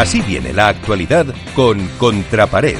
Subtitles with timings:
[0.00, 2.78] Así viene la actualidad con Contrapared.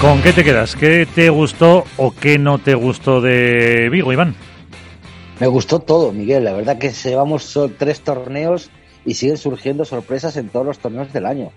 [0.00, 0.74] ¿Con qué te quedas?
[0.74, 4.34] ¿Qué te gustó o qué no te gustó de Vigo, Iván?
[5.38, 6.44] Me gustó todo, Miguel.
[6.44, 8.70] La verdad que llevamos tres torneos
[9.04, 11.52] y siguen surgiendo sorpresas en todos los torneos del año.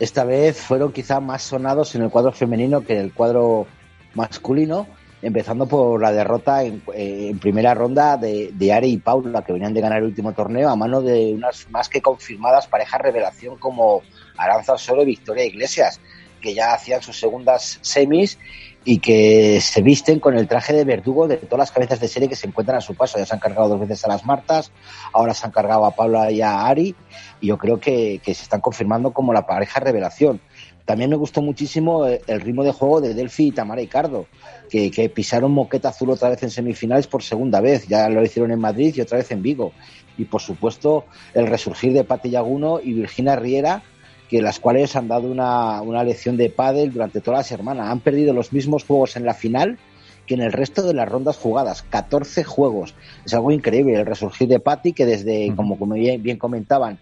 [0.00, 3.66] Esta vez fueron quizá más sonados en el cuadro femenino que en el cuadro
[4.14, 4.86] masculino,
[5.22, 9.74] empezando por la derrota en, eh, primera ronda de, de, Ari y Paula, que venían
[9.74, 14.02] de ganar el último torneo a mano de unas más que confirmadas parejas revelación como
[14.36, 16.00] Aranza Solo y Victoria Iglesias,
[16.40, 18.38] que ya hacían sus segundas semis
[18.84, 22.28] y que se visten con el traje de verdugo de todas las cabezas de serie
[22.28, 23.18] que se encuentran a su paso.
[23.18, 24.70] Ya se han cargado dos veces a las Martas,
[25.12, 26.94] ahora se han cargado a Paula y a Ari,
[27.40, 30.40] y yo creo que se están confirmando como la pareja revelación.
[30.88, 34.24] También me gustó muchísimo el ritmo de juego de Delphi y Tamara Cardo,
[34.70, 37.86] que, que, pisaron moqueta azul otra vez en semifinales por segunda vez.
[37.88, 39.72] Ya lo hicieron en Madrid y otra vez en Vigo.
[40.16, 43.82] Y por supuesto, el resurgir de Pati Yaguno y Virginia Riera,
[44.30, 47.90] que las cuales han dado una, una lección de pádel durante toda la semana.
[47.90, 49.78] Han perdido los mismos juegos en la final
[50.26, 52.94] que en el resto de las rondas jugadas, 14 juegos.
[53.26, 56.98] Es algo increíble el resurgir de Patti, que desde, como, como bien, bien comentaban,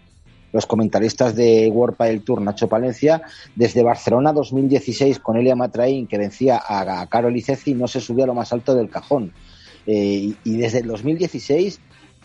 [0.57, 3.23] los comentaristas de World del Tour, Nacho Palencia,
[3.55, 8.29] desde Barcelona 2016 con Elia Matraín, que vencía a, Carol Iceci, no se subía a
[8.29, 9.33] lo más alto del cajón.
[9.87, 11.79] Eh, y desde el 2016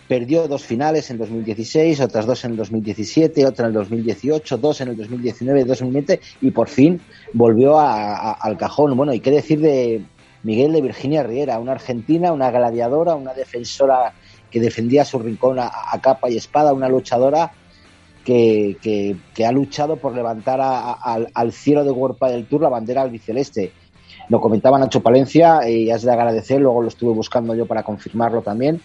[0.08, 4.82] perdió dos finales en 2016, otras dos en el 2017, otra en el 2018, dos
[4.82, 7.02] en el 2019, dos en el 2020 y por fin
[7.34, 8.96] volvió a, al cajón.
[8.96, 10.04] Bueno, y qué decir de
[10.44, 14.14] Miguel de Virginia Riera, una argentina, una gladiadora, una defensora
[14.50, 15.72] que defendía su rincón a
[16.02, 17.54] capa y espada, una luchadora
[18.24, 23.72] que, ha luchado por levantar al cielo de World del Tour la bandera albiceleste.
[24.30, 28.42] Lo comentaba Nacho Palencia y es de agradecer, luego lo estuve buscando yo para confirmarlo
[28.42, 28.82] también,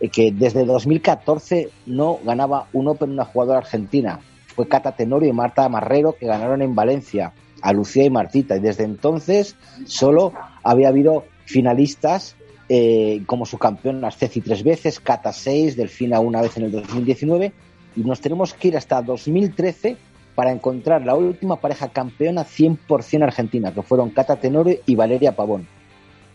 [0.00, 4.20] eh, que desde 2014 no ganaba un Open una jugadora argentina.
[4.46, 7.32] Fue Cata Tenorio y Marta Marrero que ganaron en Valencia,
[7.62, 8.56] a Lucía y Martita.
[8.56, 10.32] Y desde entonces solo
[10.64, 12.34] había habido finalistas
[12.68, 17.52] eh, como su campeona Ceci tres veces, Cata seis, Delfina una vez en el 2019
[17.98, 19.96] y nos tenemos que ir hasta 2013
[20.36, 25.66] para encontrar la última pareja campeona 100% argentina, que fueron Cata Tenore y Valeria Pavón.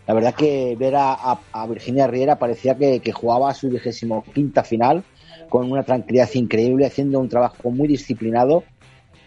[0.06, 5.04] La verdad que ver a, Virginia Riera parecía que, jugaba su vigésimo quinta final
[5.48, 8.64] con una tranquilidad increíble, haciendo un trabajo muy disciplinado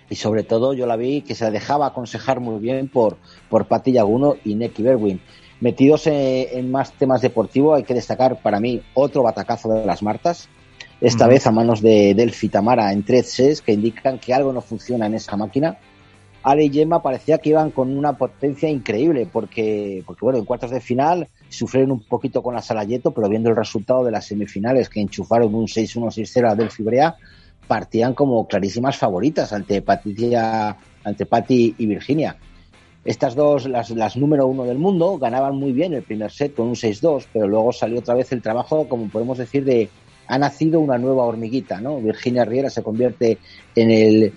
[0.08, 3.18] y sobre todo yo la vi que se dejaba aconsejar muy bien por,
[3.50, 3.96] por Patti
[4.44, 5.20] y Neki Berwin.
[5.60, 10.50] Metidos en, más temas deportivos, hay que destacar para mí otro batacazo de las Martas,
[11.00, 14.62] esta vez a manos de Delphi Tamara en tres sets que indican que algo no
[14.62, 15.78] funciona en esa máquina.
[16.44, 20.72] Ale y Gemma parecía que iban con una potencia increíble porque, porque bueno, en cuartos
[20.72, 24.90] de final sufrieron un poquito con la Salayeto, pero viendo el resultado de las semifinales
[24.90, 27.16] que enchufaron un 6-1, 6-0 a Delphi Brea,
[27.68, 32.38] partían como clarísimas favoritas ante Patricia, ante Patti y Virginia.
[33.04, 36.68] Estas dos, las, las número uno del mundo, ganaban muy bien el primer set con
[36.68, 39.90] un 6-2, pero luego salió otra vez el trabajo, como podemos decir, de,
[40.28, 42.00] ha nacido una nueva hormiguita, ¿no?
[42.00, 43.38] Virginia Riera se convierte
[43.76, 44.34] en el,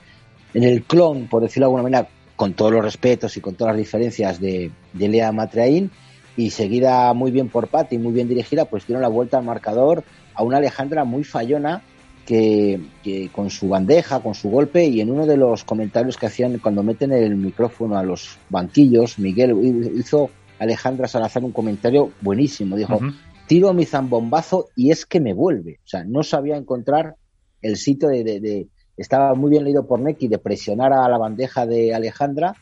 [0.54, 3.74] en el clon, por decirlo de alguna manera, con todos los respetos y con todas
[3.74, 5.90] las diferencias de, de Lea Matreaín,
[6.36, 10.04] y seguida muy bien por Patti, muy bien dirigida, pues dieron la vuelta al marcador
[10.34, 11.82] a una Alejandra muy fallona,
[12.26, 16.58] que, con su bandeja, con su golpe, y en uno de los comentarios que hacían
[16.58, 20.30] cuando meten el micrófono a los banquillos, Miguel hizo
[20.60, 22.76] Alejandra Salazar un comentario buenísimo.
[22.76, 23.00] Dijo,
[23.50, 25.80] tiro mi zambombazo y es que me vuelve.
[25.84, 27.16] O sea, no sabía encontrar
[27.60, 31.92] el sitio de, estaba muy bien leído por Neki de presionar a la bandeja de
[31.92, 32.54] Alejandra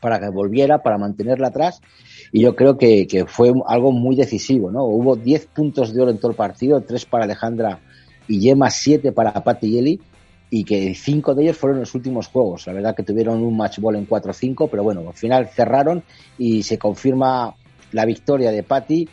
[0.00, 1.82] para que volviera, para mantenerla atrás.
[2.32, 4.84] Y yo creo que, fue algo muy decisivo, ¿no?
[4.84, 7.80] Hubo 10 puntos de oro en todo el partido, 3 para Alejandra
[8.26, 10.00] y Yema, 7 para Patti y Eli,
[10.48, 12.66] y que 5 de ellos fueron los últimos juegos.
[12.66, 16.02] La verdad que tuvieron un match ball en 4-5, pero bueno, al final cerraron
[16.38, 17.54] y se confirma
[17.92, 19.06] la victoria de Patti,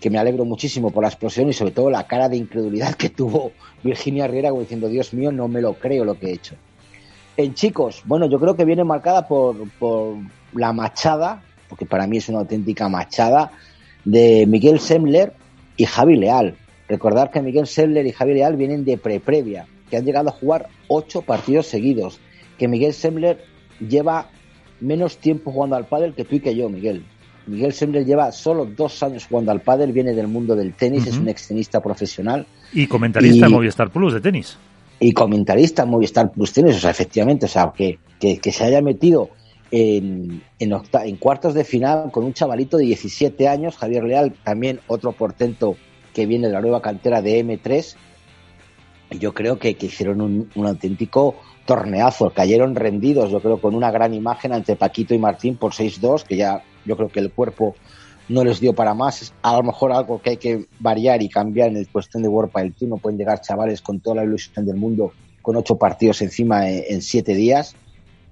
[0.00, 3.08] que me alegro muchísimo por la explosión y sobre todo la cara de incredulidad que
[3.08, 3.52] tuvo
[3.82, 6.56] Virginia como diciendo, Dios mío, no me lo creo lo que he hecho.
[7.36, 10.16] En chicos, bueno, yo creo que viene marcada por, por
[10.52, 13.52] la machada, porque para mí es una auténtica machada,
[14.04, 15.32] de Miguel Semler
[15.76, 16.56] y Javi Leal.
[16.88, 20.68] Recordar que Miguel Semler y Javi Leal vienen de pre-previa, que han llegado a jugar
[20.88, 22.20] ocho partidos seguidos,
[22.58, 23.42] que Miguel Semler
[23.80, 24.28] lleva
[24.80, 27.06] menos tiempo jugando al pádel que tú y que yo, Miguel.
[27.46, 31.06] Miguel Semler lleva solo dos años jugando al pádel, viene del mundo del tenis, uh
[31.06, 31.10] -huh.
[31.10, 32.46] es un extenista profesional.
[32.72, 34.58] Y comentarista y, en Movistar Plus de tenis.
[35.00, 38.64] Y comentarista en Movistar Plus Tenis, o sea, efectivamente, o sea, que, que, que se
[38.64, 39.30] haya metido
[39.72, 44.34] en, en, octa, en, cuartos de final con un chavalito de 17 años, Javier Leal,
[44.44, 45.76] también otro portento
[46.14, 47.96] que viene de la nueva cantera de M3.
[49.18, 53.90] yo creo que, que hicieron un, un, auténtico torneazo, cayeron rendidos, yo creo, con una
[53.90, 57.74] gran imagen ante Paquito y Martín por 6-2, que ya yo creo que el cuerpo
[58.28, 61.28] no les dio para más, es a lo mejor algo que hay que variar y
[61.28, 64.24] cambiar en el cuestión de World el Tour, no pueden llegar chavales con toda la
[64.24, 65.12] ilusión del mundo
[65.42, 67.74] con ocho partidos encima en, en siete días,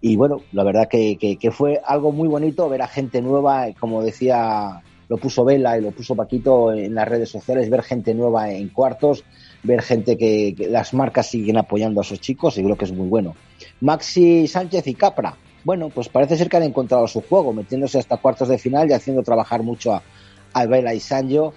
[0.01, 3.67] y bueno, la verdad que, que, que, fue algo muy bonito ver a gente nueva,
[3.79, 8.15] como decía, lo puso Vela y lo puso Paquito en las redes sociales, ver gente
[8.15, 9.25] nueva en cuartos,
[9.63, 12.93] ver gente que, que las marcas siguen apoyando a esos chicos y creo que es
[12.93, 13.35] muy bueno.
[13.81, 18.17] Maxi Sánchez y Capra, bueno, pues parece ser que han encontrado su juego, metiéndose hasta
[18.17, 20.03] cuartos de final y haciendo trabajar mucho a,
[20.53, 21.53] a Vela y Sancho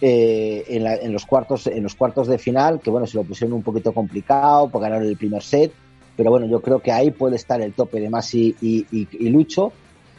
[0.00, 3.92] en, los cuartos, en los cuartos de final, que bueno, se lo pusieron un poquito
[3.92, 5.72] complicado, por ganar el primer set,
[6.16, 9.28] pero bueno, yo creo que ahí puede estar el tope de Masi y, y, y
[9.28, 9.72] Lucho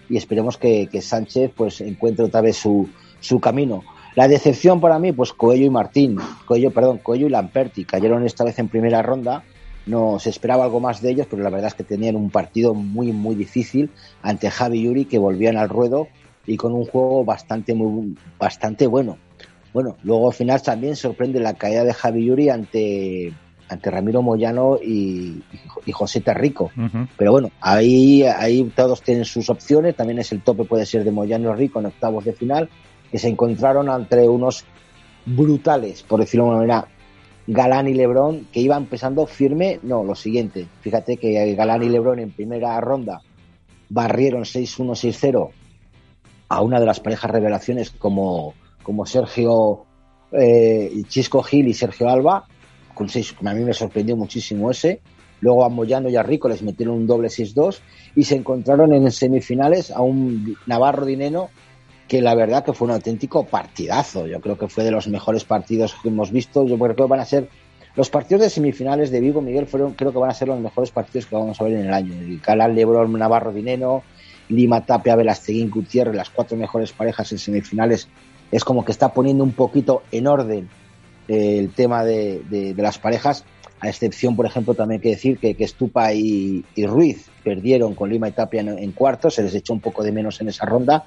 [0.10, 2.90] y esperemos que, que, Sánchez pues encuentre otra vez su,
[3.20, 3.84] su camino.
[4.16, 8.44] La decepción para mí, pues Coello y Martín, Coello, perdón, Coello y Lamperti cayeron esta
[8.44, 9.44] vez en primera ronda.
[9.90, 12.74] No se esperaba algo más de ellos, pero la verdad es que tenían un partido
[12.76, 13.90] muy, muy difícil
[14.22, 16.08] ante Javi y Yuri que volvían al ruedo
[16.46, 19.18] y con un juego bastante, muy, bastante bueno.
[19.74, 23.34] Bueno, luego al final también sorprende la caída de Javi Yuri ante,
[23.68, 25.42] ante Ramiro Moyano y,
[25.86, 26.72] y José Terrico.
[26.76, 27.08] Uh -huh.
[27.18, 29.96] Pero bueno, ahí, ahí todos tienen sus opciones.
[29.96, 32.70] También es el tope, puede ser de Moyano y Rico en octavos de final,
[33.12, 34.66] que se encontraron entre unos
[35.26, 36.88] brutales, por decirlo de una manera,
[37.52, 39.80] Galán y Lebrón, que iban empezando firme.
[39.82, 40.68] No, lo siguiente.
[40.82, 43.22] Fíjate que Galán y Lebrón en primera ronda
[43.90, 45.50] barrieron 6-1, 6-0
[46.50, 48.54] a una de las parejas revelaciones como,
[48.84, 49.86] como Sergio
[50.32, 52.46] eh, Chisco Gil y Sergio Alba
[52.94, 55.00] con seis, a mí me sorprendió muchísimo ese.
[55.42, 57.80] Luego a Moyano y a Rico les metieron un doble 6-2
[58.16, 61.50] y se encontraron en semifinales a un Navarro Dineno
[62.10, 64.26] que la verdad que fue un auténtico partidazo.
[64.26, 66.66] Yo creo que fue de los mejores partidos que hemos visto.
[66.66, 67.48] Yo creo que van a ser
[67.96, 70.90] los partidos de semifinales de Vigo, Miguel, fueron, creo que van a ser los mejores
[70.90, 72.14] partidos que vamos a ver en el año.
[72.14, 74.02] El Calal Lebron, Navarro Dineno,
[74.50, 78.08] Lima Tapia, Velasteguín, Gutiérrez, las cuatro mejores parejas en semifinales.
[78.52, 80.68] Es como que está poniendo un poquito en orden
[81.28, 83.46] el tema de, de, las parejas,
[83.82, 87.94] a excepción, por ejemplo, también hay que decir que, que Stupa y, y, Ruiz perdieron
[87.94, 90.50] con Lima y Tapia en, en cuartos, se les echó un poco de menos en
[90.50, 91.06] esa ronda,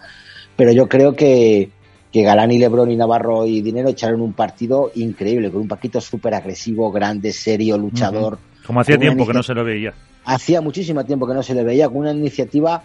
[0.56, 1.70] pero yo creo que,
[2.12, 6.00] que Galán y Lebrón y Navarro y Dinero echaron un partido increíble, con un Paquito
[6.00, 8.34] súper agresivo, grande, serio, luchador.
[8.34, 8.66] Uh -huh.
[8.66, 9.92] Como hacía tiempo que no se lo veía.
[10.24, 12.84] Hacía muchísimo tiempo que no se le veía, con una iniciativa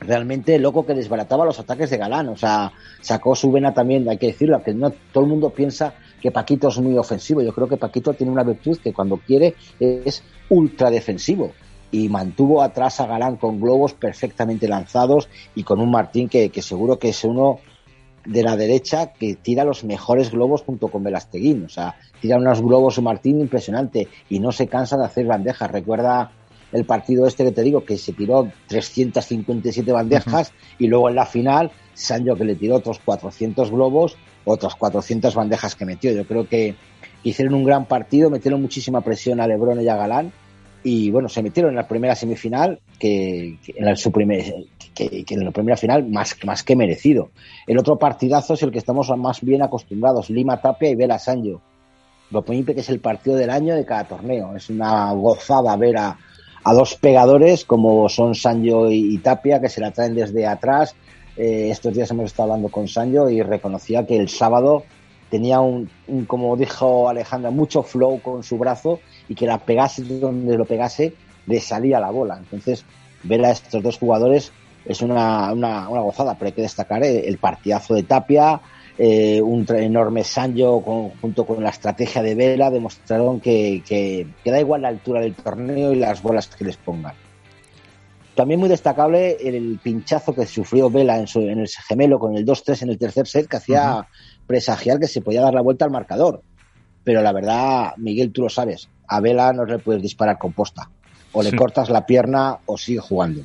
[0.00, 2.28] realmente loco que desbarataba los ataques de Galán.
[2.28, 5.94] O sea, sacó su vena también, hay que decirlo, que no todo el mundo piensa
[6.20, 7.42] que Paquito es muy ofensivo.
[7.42, 11.52] Yo creo que Paquito tiene una virtud que cuando quiere es ultra defensivo.
[11.90, 16.62] Y mantuvo atrás a Galán con globos perfectamente lanzados y con un Martín que, que
[16.62, 17.60] seguro que es uno
[18.28, 21.64] de la derecha que tira los mejores globos junto con Velasteguín.
[21.64, 25.70] O sea, tira unos globos Martín impresionante y no se cansa de hacer bandejas.
[25.70, 26.30] Recuerda
[26.72, 30.74] el partido este que te digo, que se tiró 357 bandejas uh -huh.
[30.78, 35.74] y luego en la final, Sancho que le tiró otros 400 globos, otras 400 bandejas
[35.74, 36.12] que metió.
[36.12, 36.74] Yo creo que
[37.22, 40.32] hicieron un gran partido, metieron muchísima presión a Lebron y a Galán
[40.88, 45.50] y bueno, se metieron en la primera semifinal que, en la, su que, en la
[45.50, 47.28] primera final más, más que merecido.
[47.66, 51.60] El otro partidazo es el que estamos más bien acostumbrados, Lima Tapia y Vela Sancho.
[52.30, 54.56] Lo que es el partido del año de cada torneo.
[54.56, 56.18] Es una gozada ver a,
[56.64, 60.96] a dos pegadores como son Sancho y, y, Tapia que se la traen desde atrás.
[61.36, 64.84] Eh, estos días hemos estado hablando con Sancho y reconocía que el sábado
[65.30, 70.02] tenía un, un, como dijo Alejandra, mucho flow con su brazo y que la pegase
[70.02, 71.14] donde lo pegase
[71.46, 72.38] le salía la bola.
[72.38, 72.84] Entonces,
[73.22, 74.52] ver a estos dos jugadores
[74.84, 78.60] es una, una, una gozada, pero hay que destacar el, partidazo de Tapia,
[78.96, 84.50] eh, un enorme Sancho con, junto con la estrategia de Vela demostraron que, que, que,
[84.50, 87.14] da igual la altura del torneo y las bolas que les pongan.
[88.38, 92.46] También muy destacable el pinchazo que sufrió Vela en, su, en el gemelo con el
[92.46, 94.06] 2-3 en el tercer set que hacía uh -huh.
[94.46, 96.44] presagiar que se podía dar la vuelta al marcador.
[97.02, 100.88] Pero la verdad, Miguel, tú lo sabes, a Vela no le puedes disparar con posta.
[101.32, 101.56] O le sí.
[101.56, 103.42] cortas la pierna o sigue jugando.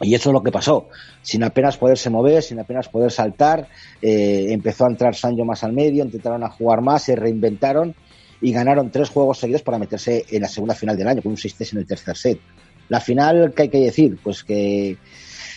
[0.00, 0.88] Y eso es lo que pasó.
[1.22, 3.68] Sin apenas poderse mover, sin apenas poder saltar,
[4.02, 7.94] eh, empezó a entrar Sancho más al medio, intentaron a jugar más, se reinventaron
[8.40, 11.38] y ganaron tres juegos seguidos para meterse en la segunda final del año, con un
[11.38, 12.40] 6-3 en el tercer set.
[12.88, 14.18] La final, ¿qué hay que decir?
[14.22, 14.96] Pues que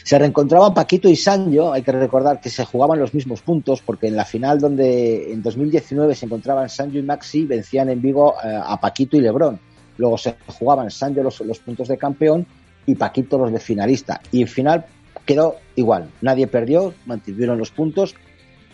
[0.08, 4.08] se reencontraban Paquito y Sancho, hay que recordar que se jugaban los mismos puntos, porque
[4.08, 8.58] en la final donde en 2019 se encontraban Sancho y Maxi, vencían en Vigo eh,
[8.64, 9.60] a Paquito y Lebrón.
[9.98, 12.48] Luego se jugaban Sancho los, puntos de campeón
[12.86, 14.22] y Paquito los de finalista.
[14.32, 14.86] Y en final
[15.26, 18.16] quedó igual, nadie perdió, mantuvieron los puntos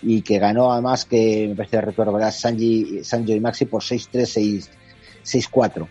[0.03, 4.69] y que ganó además que me parece recordar Sanji, Sanjo y Maxi por 6-3,
[5.23, 5.87] 6-4.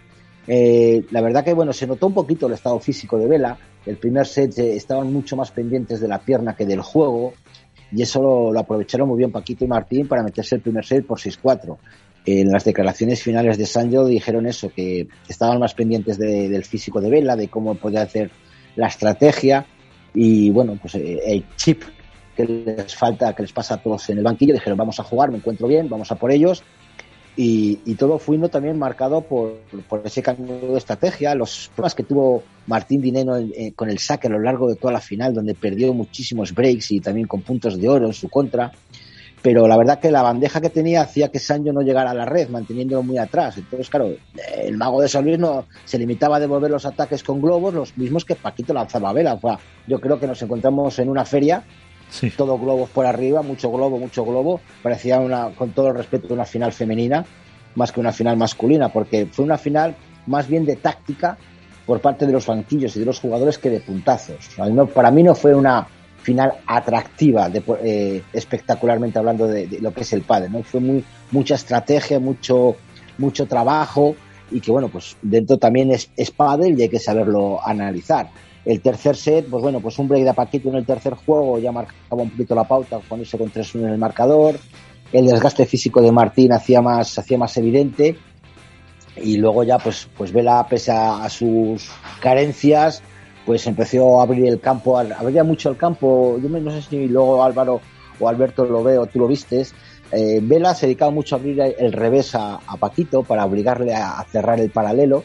[0.46, 3.56] Eh, la verdad que bueno, se notó un poquito el estado físico de Vela.
[3.86, 7.34] El primer set eh, estaban mucho más pendientes de la pierna que del juego
[7.92, 11.18] y eso lo, aprovecharon muy bien Paquito y Martín para meterse el primer set por
[11.18, 11.76] 6-4.
[12.24, 17.10] En las declaraciones finales de Sanjo dijeron eso, que estaban más pendientes del físico de
[17.10, 18.30] Vela, de cómo podía hacer
[18.76, 19.66] la estrategia
[20.14, 21.82] y bueno, pues eh, el chip
[22.36, 25.30] que les falta, que les pasa a todos en el banquillo, dijeron vamos a jugar,
[25.30, 26.62] me encuentro bien, vamos a por ellos
[27.34, 29.60] y, todo fue también marcado por,
[30.04, 33.36] ese cambio de estrategia, los problemas que tuvo Martín Dineno
[33.74, 37.00] con el saque a lo largo de toda la final, donde perdió muchísimos breaks y
[37.00, 38.70] también con puntos de oro en su contra.
[39.40, 42.24] Pero la verdad que la bandeja que tenía hacía que Sancho no llegara a la
[42.24, 43.58] red, manteniéndolo muy atrás.
[43.58, 44.14] Entonces, claro,
[44.62, 47.98] el mago de San Luis no, se limitaba a devolver los ataques con globos, los
[47.98, 49.40] mismos que Paquito lanzaba a vela.
[49.88, 51.64] yo creo que nos encontramos en una feria
[52.36, 54.60] todo globos por arriba, mucho globo, mucho globo.
[54.82, 57.24] Parecía una, con todo el respeto, una final femenina
[57.74, 59.94] más que una final masculina, porque fue una final
[60.26, 61.36] más bien de táctica
[61.86, 64.50] por parte de los banquillos y de los jugadores que de puntazos.
[64.94, 65.86] para mí no fue una
[66.22, 70.62] final atractiva, de, eh, espectacularmente hablando de, lo que es el padre, ¿no?
[70.62, 72.76] Fue muy, mucha estrategia, mucho,
[73.18, 74.14] mucho trabajo
[74.50, 78.28] y que bueno, pues dentro también es, es y hay que saberlo analizar.
[78.64, 81.72] El tercer set, pues bueno, pues un break de Paquito en el tercer juego ya
[81.72, 84.56] marcaba un poquito la pauta, ponerse con 3-1 en el marcador.
[85.12, 88.16] El desgaste físico de Martín hacía más, hacía más evidente.
[89.16, 91.90] Y luego ya, pues, pues Vela, pese a, sus
[92.20, 93.02] carencias,
[93.44, 96.38] pues empezó a abrir el campo, abría mucho el campo.
[96.40, 97.80] Yo no sé si luego Álvaro
[98.20, 99.74] o Alberto lo veo, tú lo vistes.
[100.12, 104.60] Eh, Vela se dedicaba mucho a abrir el revés a Paquito para obligarle a cerrar
[104.60, 105.24] el paralelo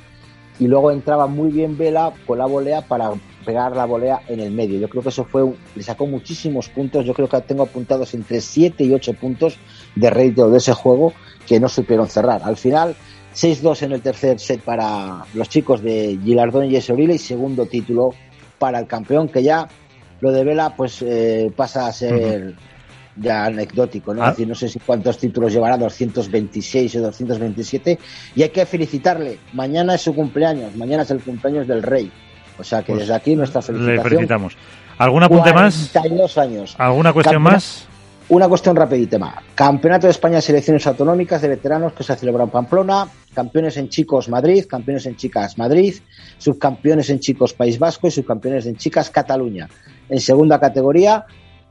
[0.60, 3.12] y luego entraba muy bien Vela con la volea para
[3.46, 4.80] pegar la volea en el medio.
[4.80, 8.42] Yo creo que eso fue, le sacó muchísimos puntos, yo creo que tengo apuntados entre
[8.42, 9.58] 7 y 8 puntos
[9.96, 11.14] de rédito de ese juego
[11.48, 12.42] que no supieron cerrar.
[12.44, 12.96] Al final,
[13.34, 18.14] 6-2 en el tercer set para los chicos de Gilardón y Esorile y segundo título
[18.60, 19.68] para el campeón, que ya
[20.20, 22.56] lo de Vela pues eh, pasa a ser
[23.20, 24.24] ya anecdótico, ¿no?
[24.24, 24.30] Ah.
[24.32, 28.00] decir, no sé si cuántos títulos llevará, 226 o 227,
[28.36, 29.40] y hay que felicitarle.
[29.54, 32.12] Mañana es su cumpleaños, mañana es el cumpleaños del rey.
[32.60, 34.04] O sea que pues desde aquí nuestra felicitación.
[34.04, 34.58] Le felicitamos.
[34.98, 35.96] ¿Algún apunte más?
[36.38, 36.76] años.
[36.78, 37.88] ¿Alguna cuestión más?
[38.30, 39.36] Una cuestión rapidita más.
[39.56, 43.08] Campeonato de España de Selecciones Autonómicas de Veteranos que se ha celebrado en Pamplona.
[43.34, 45.96] Campeones en chicos Madrid, campeones en chicas Madrid,
[46.38, 49.70] subcampeones en chicos País Vasco y subcampeones en chicas Cataluña.
[50.10, 51.26] En segunda categoría,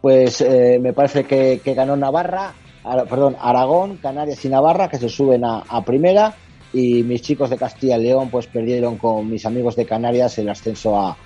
[0.07, 2.55] pues eh, me parece que, ganó Navarra,
[3.11, 6.33] perdón, Aragón, Canarias y Navarra, que se suben a, primera,
[6.73, 10.49] y mis chicos de Castilla y León pues perdieron con mis amigos de Canarias el
[10.49, 11.17] ascenso a,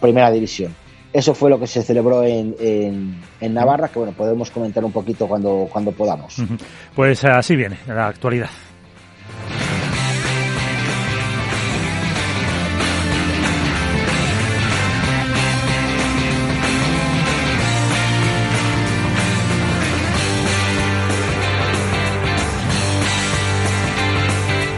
[0.00, 0.72] primera división.
[1.12, 5.26] Eso fue lo que se celebró en, en, Navarra, que bueno, podemos comentar un poquito
[5.26, 6.36] cuando, cuando podamos.
[6.94, 8.50] Pues así viene la actualidad.